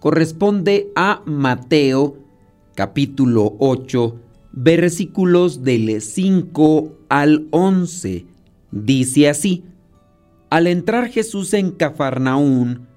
[0.00, 2.16] corresponde a Mateo
[2.74, 4.18] capítulo 8
[4.52, 8.26] versículos del 5 al 11.
[8.72, 9.64] Dice así,
[10.48, 12.88] al entrar Jesús en Cafarnaún,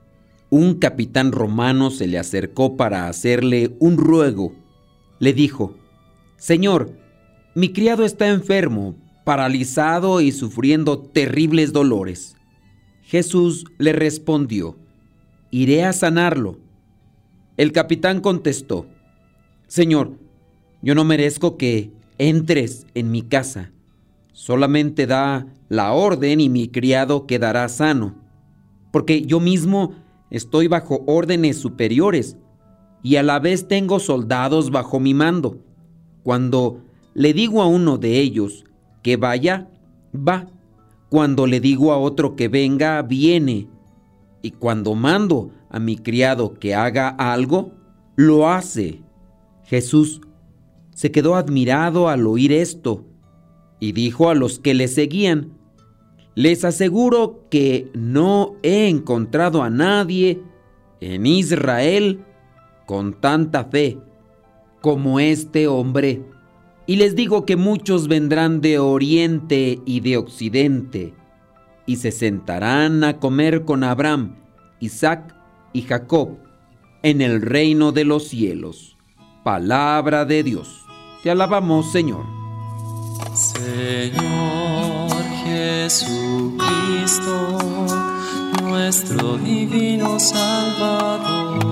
[0.49, 4.53] un capitán romano se le acercó para hacerle un ruego.
[5.19, 5.75] Le dijo,
[6.37, 6.93] Señor,
[7.53, 12.35] mi criado está enfermo, paralizado y sufriendo terribles dolores.
[13.03, 14.77] Jesús le respondió,
[15.51, 16.62] Iré a sanarlo.
[17.55, 18.87] El capitán contestó,
[19.67, 20.17] Señor,
[20.81, 23.71] yo no merezco que entres en mi casa.
[24.31, 28.15] Solamente da la orden y mi criado quedará sano,
[28.91, 29.93] porque yo mismo
[30.31, 32.37] estoy bajo órdenes superiores
[33.03, 35.59] y a la vez tengo soldados bajo mi mando.
[36.23, 36.81] Cuando
[37.13, 38.63] le digo a uno de ellos
[39.03, 39.69] que vaya,
[40.15, 40.47] va.
[41.09, 43.67] Cuando le digo a otro que venga, viene.
[44.43, 47.71] Y cuando mando a mi criado que haga algo,
[48.17, 49.01] lo hace.
[49.63, 50.21] Jesús
[50.93, 53.05] se quedó admirado al oír esto
[53.79, 55.53] y dijo a los que le seguían,
[56.35, 60.41] les aseguro que no he encontrado a nadie
[60.99, 62.19] en Israel
[62.85, 63.97] con tanta fe
[64.81, 66.21] como este hombre.
[66.85, 71.13] Y les digo que muchos vendrán de oriente y de occidente
[71.85, 74.35] y se sentarán a comer con Abraham,
[74.79, 75.35] Isaac
[75.73, 76.37] y Jacob
[77.01, 78.97] en el reino de los cielos.
[79.43, 80.85] Palabra de Dios.
[81.21, 82.25] Te alabamos, Señor.
[83.33, 85.11] Señor
[85.43, 86.57] Jesucristo,
[88.61, 91.63] nuestro divino Salvador.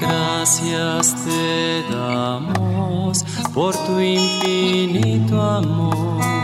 [0.00, 3.24] Gracias te damos
[3.54, 6.43] por tu infinito amor.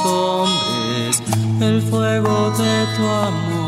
[0.00, 1.22] hombres
[1.60, 3.64] el fuego de tu amor.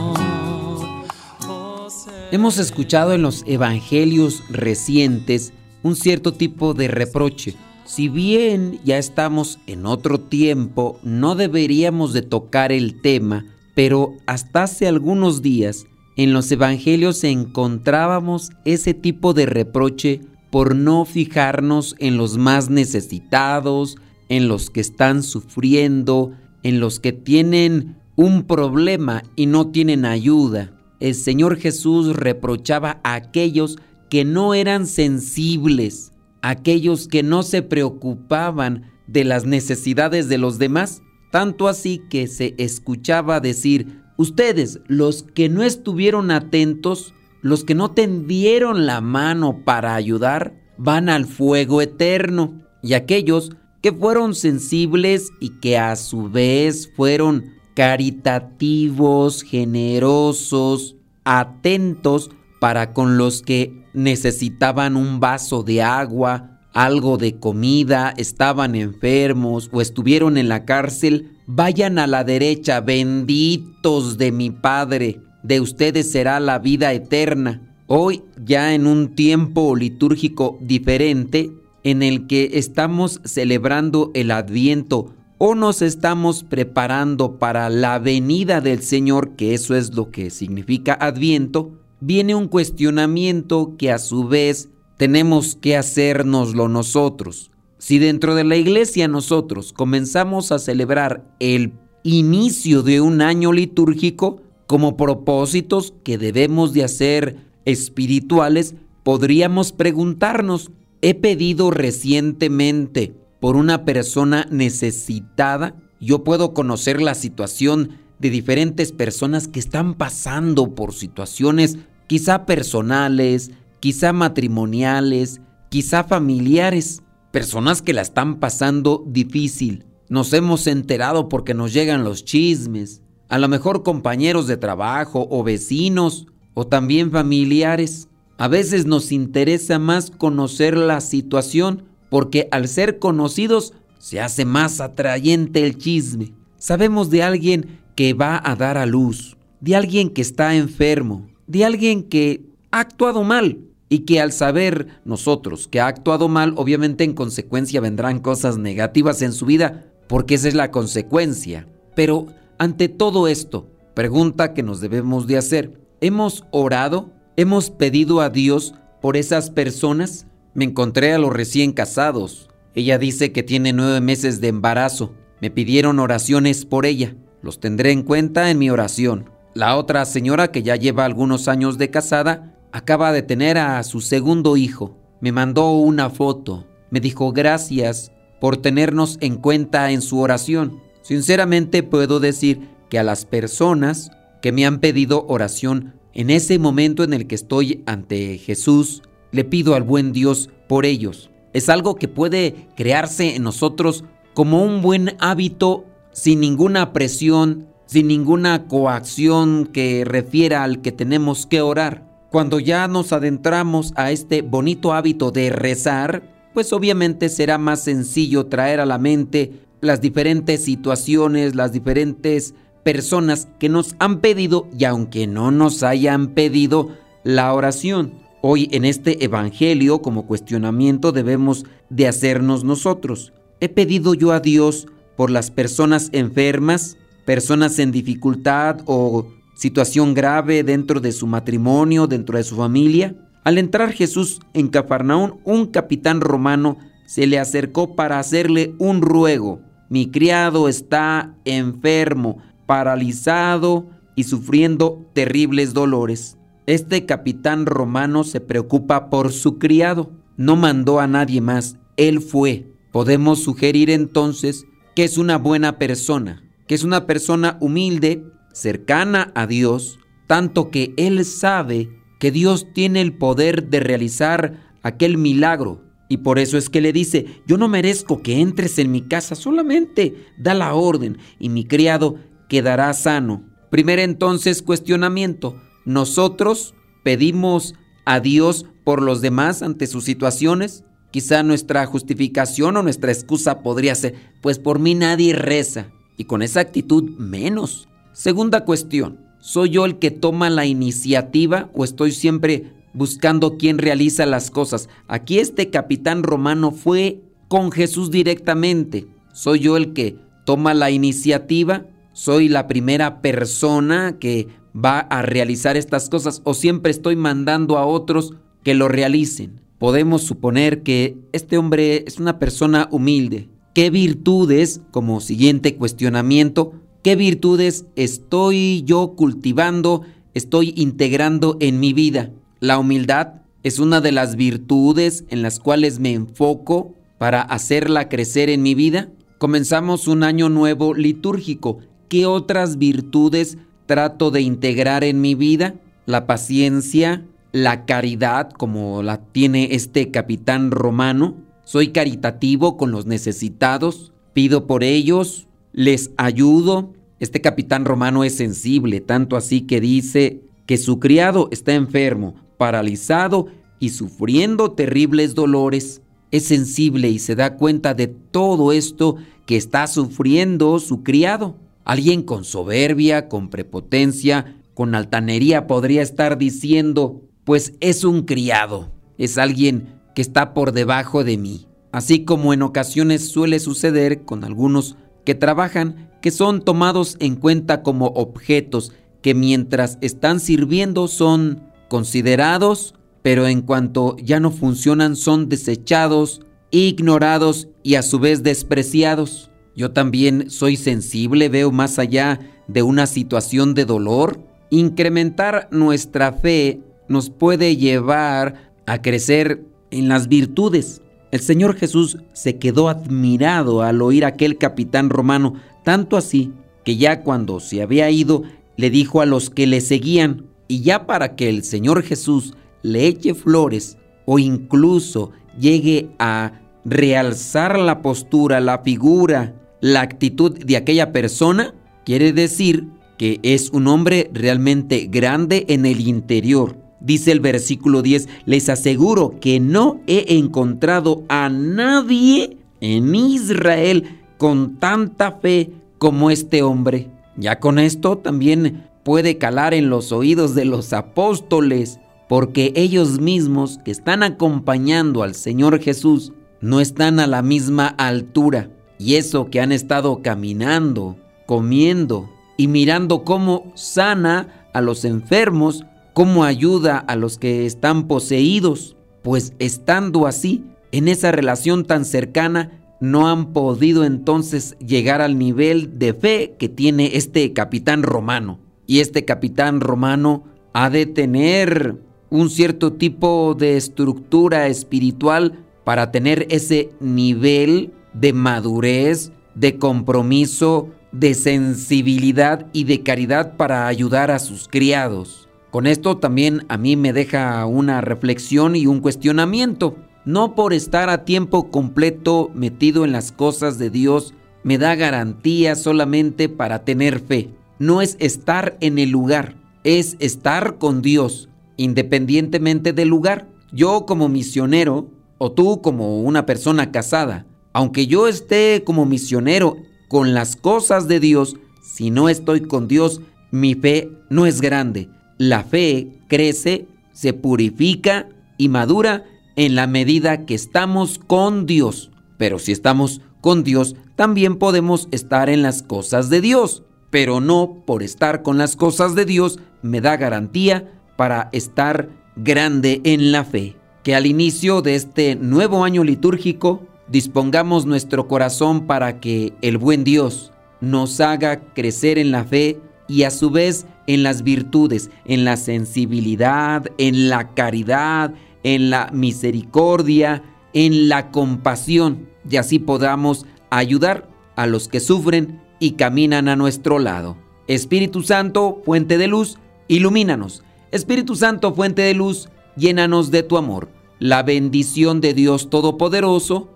[2.33, 7.55] Hemos escuchado en los evangelios recientes un cierto tipo de reproche.
[7.85, 13.45] Si bien ya estamos en otro tiempo, no deberíamos de tocar el tema,
[13.75, 20.21] pero hasta hace algunos días en los evangelios encontrábamos ese tipo de reproche
[20.51, 23.97] por no fijarnos en los más necesitados,
[24.29, 26.33] en los que están sufriendo,
[26.63, 30.73] en los que tienen un problema y no tienen ayuda.
[31.01, 33.79] El Señor Jesús reprochaba a aquellos
[34.09, 41.03] que no eran sensibles, aquellos que no se preocupaban de las necesidades de los demás,
[41.31, 47.91] tanto así que se escuchaba decir, ustedes, los que no estuvieron atentos, los que no
[47.91, 55.51] tendieron la mano para ayudar, van al fuego eterno, y aquellos que fueron sensibles y
[55.61, 65.63] que a su vez fueron caritativos, generosos, atentos para con los que necesitaban un vaso
[65.63, 72.25] de agua, algo de comida, estaban enfermos o estuvieron en la cárcel, vayan a la
[72.25, 77.63] derecha, benditos de mi Padre, de ustedes será la vida eterna.
[77.87, 81.51] Hoy, ya en un tiempo litúrgico diferente,
[81.87, 88.83] en el que estamos celebrando el adviento o nos estamos preparando para la venida del
[88.83, 94.69] Señor, que eso es lo que significa adviento, viene un cuestionamiento que a su vez
[94.97, 97.53] tenemos que hacérnoslo nosotros.
[97.79, 104.43] Si dentro de la iglesia nosotros comenzamos a celebrar el inicio de un año litúrgico
[104.67, 108.75] como propósitos que debemos de hacer espirituales,
[109.05, 110.73] podríamos preguntarnos,
[111.09, 119.47] he pedido recientemente por una persona necesitada, yo puedo conocer la situación de diferentes personas
[119.47, 128.41] que están pasando por situaciones quizá personales, quizá matrimoniales, quizá familiares, personas que la están
[128.41, 129.85] pasando difícil.
[130.09, 135.45] Nos hemos enterado porque nos llegan los chismes, a lo mejor compañeros de trabajo o
[135.45, 138.09] vecinos o también familiares.
[138.39, 144.81] A veces nos interesa más conocer la situación porque al ser conocidos se hace más
[144.81, 146.33] atrayente el chisme.
[146.59, 151.65] Sabemos de alguien que va a dar a luz, de alguien que está enfermo, de
[151.65, 157.05] alguien que ha actuado mal y que al saber nosotros que ha actuado mal, obviamente
[157.05, 161.67] en consecuencia vendrán cosas negativas en su vida, porque esa es la consecuencia.
[161.95, 162.27] Pero
[162.59, 167.16] ante todo esto, pregunta que nos debemos de hacer, ¿hemos orado?
[167.39, 168.73] ¿Hemos pedido a Dios
[169.03, 170.27] por esas personas?
[170.55, 172.49] Me encontré a los recién casados.
[172.75, 175.13] Ella dice que tiene nueve meses de embarazo.
[175.43, 177.15] Me pidieron oraciones por ella.
[177.43, 179.29] Los tendré en cuenta en mi oración.
[179.53, 184.01] La otra señora que ya lleva algunos años de casada acaba de tener a su
[184.01, 184.97] segundo hijo.
[185.21, 186.67] Me mandó una foto.
[186.89, 190.81] Me dijo gracias por tenernos en cuenta en su oración.
[191.03, 194.11] Sinceramente puedo decir que a las personas
[194.41, 199.03] que me han pedido oración en ese momento en el que estoy ante Jesús,
[199.33, 201.31] le pido al buen Dios por ellos.
[201.53, 204.03] Es algo que puede crearse en nosotros
[204.33, 211.45] como un buen hábito sin ninguna presión, sin ninguna coacción que refiera al que tenemos
[211.45, 212.09] que orar.
[212.31, 218.47] Cuando ya nos adentramos a este bonito hábito de rezar, pues obviamente será más sencillo
[218.47, 222.55] traer a la mente las diferentes situaciones, las diferentes
[222.87, 226.91] personas que nos han pedido y aunque no nos hayan pedido
[227.25, 228.15] la oración.
[228.43, 233.33] Hoy en este Evangelio como cuestionamiento debemos de hacernos nosotros.
[233.59, 234.87] ¿He pedido yo a Dios
[235.17, 236.97] por las personas enfermas?
[237.27, 243.17] personas en dificultad o situación grave dentro de su matrimonio, dentro de su familia.
[243.45, 249.61] Al entrar Jesús en Cafarnaún, un capitán romano se le acercó para hacerle un ruego.
[249.91, 256.37] Mi criado está enfermo, paralizado y sufriendo terribles dolores.
[256.67, 260.11] Este capitán romano se preocupa por su criado.
[260.37, 262.67] No mandó a nadie más, él fue.
[262.93, 269.47] Podemos sugerir entonces que es una buena persona que es una persona humilde, cercana a
[269.47, 275.85] Dios, tanto que él sabe que Dios tiene el poder de realizar aquel milagro.
[276.09, 279.35] Y por eso es que le dice, yo no merezco que entres en mi casa,
[279.35, 282.17] solamente da la orden y mi criado
[282.49, 283.45] quedará sano.
[283.71, 290.85] Primer entonces cuestionamiento, nosotros pedimos a Dios por los demás ante sus situaciones.
[291.11, 296.43] Quizá nuestra justificación o nuestra excusa podría ser, pues por mí nadie reza y con
[296.43, 297.89] esa actitud menos.
[298.13, 304.27] Segunda cuestión, ¿soy yo el que toma la iniciativa o estoy siempre buscando quién realiza
[304.27, 304.89] las cosas?
[305.09, 309.07] Aquí este capitán romano fue con Jesús directamente.
[309.33, 311.87] ¿Soy yo el que toma la iniciativa?
[312.17, 317.85] ¿Soy la primera persona que va a realizar estas cosas o siempre estoy mandando a
[317.85, 318.33] otros
[318.63, 319.61] que lo realicen?
[319.77, 327.17] Podemos suponer que este hombre es una persona humilde, ¿Qué virtudes, como siguiente cuestionamiento, qué
[327.17, 330.01] virtudes estoy yo cultivando,
[330.33, 332.33] estoy integrando en mi vida?
[332.61, 338.49] La humildad es una de las virtudes en las cuales me enfoco para hacerla crecer
[338.49, 339.11] en mi vida.
[339.37, 341.81] Comenzamos un año nuevo litúrgico.
[342.09, 345.75] ¿Qué otras virtudes trato de integrar en mi vida?
[346.07, 354.13] La paciencia, la caridad, como la tiene este capitán romano, soy caritativo con los necesitados,
[354.33, 356.93] pido por ellos, les ayudo.
[357.19, 363.49] Este capitán romano es sensible, tanto así que dice que su criado está enfermo, paralizado
[363.81, 366.03] y sufriendo terribles dolores.
[366.31, 371.57] Es sensible y se da cuenta de todo esto que está sufriendo su criado.
[371.87, 379.39] Alguien con soberbia, con prepotencia, con altanería podría estar diciendo, pues es un criado, es
[379.39, 384.97] alguien que está por debajo de mí, así como en ocasiones suele suceder con algunos
[385.25, 388.91] que trabajan que son tomados en cuenta como objetos
[389.23, 396.41] que mientras están sirviendo son considerados, pero en cuanto ya no funcionan son desechados,
[396.73, 399.53] ignorados y a su vez despreciados.
[399.77, 404.41] Yo también soy sensible, veo más allá de una situación de dolor.
[404.71, 411.03] Incrementar nuestra fe nos puede llevar a crecer en las virtudes.
[411.31, 415.55] El Señor Jesús se quedó admirado al oír aquel capitán romano,
[415.85, 416.53] tanto así
[416.83, 418.45] que ya cuando se había ido
[418.77, 423.07] le dijo a los que le seguían, y ya para que el Señor Jesús le
[423.07, 431.13] eche flores o incluso llegue a realzar la postura, la figura, la actitud de aquella
[431.13, 436.77] persona, quiere decir que es un hombre realmente grande en el interior.
[437.01, 444.77] Dice el versículo 10, les aseguro que no he encontrado a nadie en Israel con
[444.77, 447.11] tanta fe como este hombre.
[447.37, 453.79] Ya con esto también puede calar en los oídos de los apóstoles, porque ellos mismos
[453.85, 458.71] que están acompañando al Señor Jesús no están a la misma altura.
[458.99, 465.85] Y eso que han estado caminando, comiendo y mirando cómo sana a los enfermos,
[466.15, 472.81] cómo ayuda a los que están poseídos, pues estando así, en esa relación tan cercana,
[473.01, 478.59] no han podido entonces llegar al nivel de fe que tiene este capitán romano.
[478.87, 481.97] Y este capitán romano ha de tener
[482.31, 491.35] un cierto tipo de estructura espiritual para tener ese nivel de madurez, de compromiso, de
[491.35, 495.49] sensibilidad y de caridad para ayudar a sus criados.
[495.71, 499.97] Con esto también a mí me deja una reflexión y un cuestionamiento
[500.27, 505.77] no por estar a tiempo completo metido en las cosas de Dios me da garantía
[505.77, 507.51] solamente para tener fe.
[507.79, 509.55] No es estar en el lugar,
[509.85, 513.47] es estar con Dios, independientemente del lugar.
[513.71, 515.07] Yo como misionero,
[515.39, 517.47] o tú como una persona casada,
[517.77, 519.77] aunque yo esté como misionero
[520.09, 525.11] con las cosas de Dios, si no estoy con Dios, mi fe no es grande.
[525.37, 529.25] La fe crece, se purifica y madura
[529.57, 532.11] en la medida que estamos con Dios.
[532.39, 536.83] Pero si estamos con Dios, también podemos estar en las cosas de Dios.
[537.11, 543.03] Pero no por estar con las cosas de Dios me da garantía para estar grande
[543.05, 543.77] en la fe.
[544.03, 550.05] Que al inicio de este nuevo año litúrgico dispongamos nuestro corazón para que el buen
[550.05, 555.45] Dios nos haga crecer en la fe y a su vez en las virtudes, en
[555.45, 564.29] la sensibilidad, en la caridad, en la misericordia, en la compasión, y así podamos ayudar
[564.57, 567.37] a los que sufren y caminan a nuestro lado.
[567.67, 570.63] Espíritu Santo, fuente de luz, ilumínanos.
[570.93, 573.91] Espíritu Santo, fuente de luz, llénanos de tu amor.
[574.19, 576.76] La bendición de Dios Todopoderoso,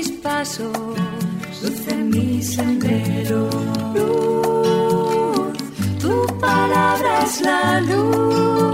[0.21, 0.97] pasos,
[1.61, 3.49] luz en mi sendero.
[3.95, 5.57] Luz,
[5.99, 8.71] tu palabra es la luz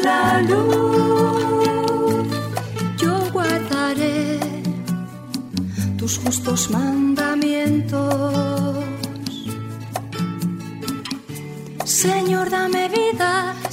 [0.00, 2.26] la luz.
[2.96, 4.38] Yo guardaré
[5.98, 8.14] tus justos mandamientos.
[11.84, 12.81] Señor, dame